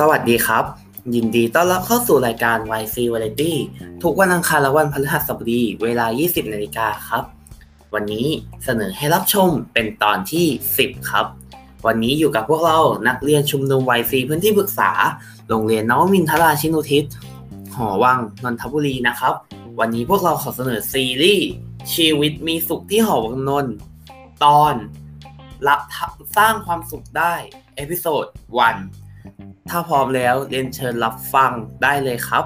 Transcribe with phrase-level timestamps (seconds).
[0.00, 0.64] สวัสดีครับ
[1.14, 3.52] ยินดีต้อนรับเข้าสู่รายการ YC Variety
[4.02, 7.24] ทุกวันอังคารและวันพฤหัสบดีเวลา 20นาฬิกาครับ
[7.94, 8.26] วันนี้
[8.64, 10.46] เสนอให้รับชมเป็นตอนที่
[10.78, 11.26] 10 ครับ
[11.86, 12.78] วันนี้อยู่กับพวกเรา
[13.08, 14.90] นักเรียนชุมนุม YC พื้นที่ปรึกษา
[15.48, 17.04] โรงเรียนนวมินทราชินุทิศ
[17.76, 19.34] หอวังนนทบุรีนะครับ
[19.80, 21.48] วันนี้พวกเราขอเสนอซีรีส์
[21.94, 23.74] ชีวิตมีสุขที่หอวังนนท์
[24.44, 24.74] ตอน
[25.68, 25.80] รับ
[26.36, 27.34] สร้างความสุขได้
[27.76, 28.36] เอพิโซด1
[29.68, 31.52] ถ้าพร้อมแล้วเรียนเชิญรับฟัง
[31.82, 32.44] ได้เลยครับ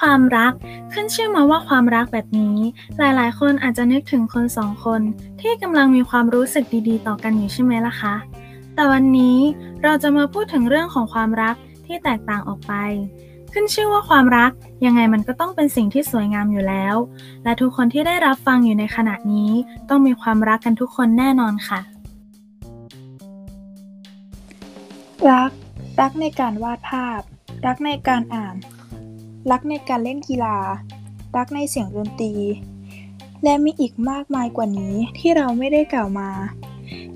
[0.00, 0.52] ความรัก
[0.92, 2.56] ขึ้นชื่อมาว่าความรักแบบนี้
[2.98, 5.00] หลายๆ คนอาจจะนึกถึงคนสองคน
[5.40, 8.14] ที่กำลังมีความรู้สึกดีๆ ต่อกันอยู่ใช่ไหมล่ะคะ
[8.74, 9.38] แต่วันนี้
[9.82, 11.54] เราจะมาพูดถึงเรื่องของความรัก
[11.86, 12.72] ที่แตกต่างออกไป
[13.52, 14.50] ขึ้นชื่อว่าความรัก
[14.86, 16.94] ยังไงมันก็ต้องเป็นสิ่งที่สวยงามอยู่แล้ว
[17.44, 19.50] และทุกคนที่ได้รับฟังอยู่ในขณะนี้
[19.88, 21.80] ต้องมีความรักกันทุกคนแน่นอนค่ะ
[25.28, 25.50] รัก
[26.00, 27.20] รักในการวาดภาพ
[27.66, 28.56] รักในการอ่าน
[29.50, 30.58] รักในการเล่นกีฬา
[31.36, 32.34] รักในเสียงดนตรี
[33.42, 36.30] และมีอีกมากมายกว่านี้ที่เราไม่ได้กล่าวมา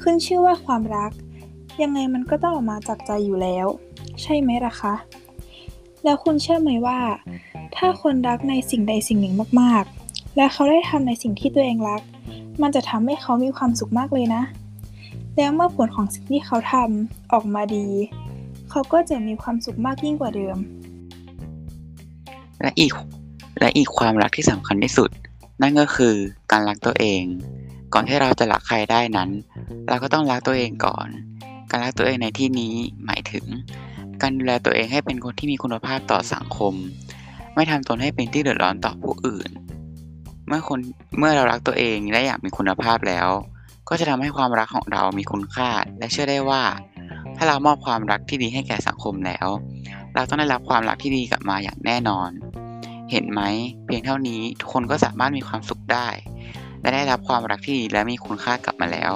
[0.00, 1.12] ขึ้นชื่อว่าความรัก
[1.82, 3.66] ยังไงมันก็ต้องออกมาจากใจอยู่แล้ว
[4.22, 4.94] ใช่ไหมล่ะคะ
[6.04, 6.98] แล้วคุณเชื่อไหมว่า
[7.76, 12.02] ถ้าคนรักในสิ่งใดสิ่งหนึ่งมากๆ และเขาได้ทำในสิ่งที่ตัวเองรัก
[12.62, 14.42] มันจะทำให้เขามีความสุขมากเลยนะ
[15.38, 17.86] แล้วเมื่อผลของสิ่งที่เขาทำออกมาดี
[18.70, 20.56] เขาก็จะมีความสุขมากยิ่งกว่าเดิม
[22.62, 22.92] และอีก
[23.60, 25.10] และอีกความรักที่สำคัญที่สุด
[25.62, 26.14] นั่นก็คือ
[26.52, 27.22] การรักตัวเอง
[27.94, 29.30] ก่อนที่เราจะรักใครได้นั้น
[29.88, 31.08] เราก็ต้องรักตัวเองก่อน
[31.70, 33.44] การรักตัวเองในที่นี้หมายถึง
[34.22, 36.74] การดูแลตัวเองให้เป็นคนที่มีคุณภาพต่อสังคม
[37.54, 39.50] ไม่ทำตนให้เป็นที่เดือดร้อนต่อผู้อื่น
[40.46, 40.80] เมื่อคน
[41.18, 43.28] เมื่อเรารักตัวเองและอยากมีคุณภาพแล้ว
[43.88, 46.62] ก็จะทำให้ความรักของเรามีคุณค่า และเชื่อได้ว่า
[47.36, 49.46] ถ้าเรามอบความรักที่ดีให้แก่สังคมแล้ว
[50.14, 52.30] เราต้องได้รับความรักที่ดีกลับมาอย่างแน่นอน
[53.10, 53.40] เห็นไหม
[53.84, 56.08] เพียงเท่านี้ทุกคนก็สามารถมีความสุขได้
[56.80, 59.12] และได้รับความรักที่ดีและมีคุณค่ากลับมาแล้ว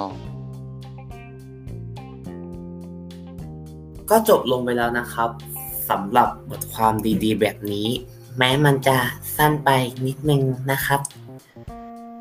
[4.09, 5.29] ก็จบลงไปแล้วนะครับ
[5.89, 7.87] สำหรับบทความดีๆ แบบนี้
[8.37, 8.97] แม้มันจะ
[9.37, 9.69] สั้นไป
[10.05, 10.41] นิดนึง
[10.71, 10.99] นะครับ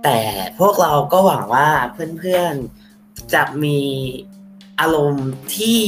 [0.02, 0.18] แต่
[0.60, 1.68] พวกเราก็หวังว่า
[2.18, 3.80] เพื่อนๆจะมี
[4.80, 5.78] อารมณ์ที่